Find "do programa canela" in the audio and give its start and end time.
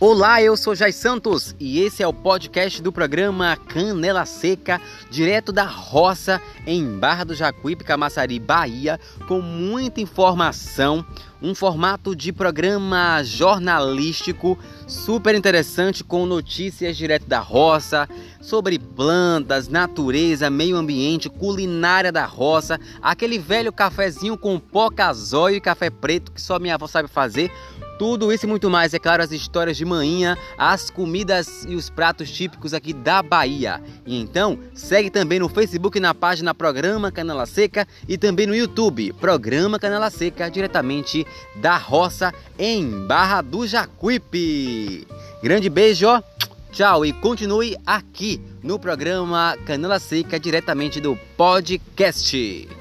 2.80-4.24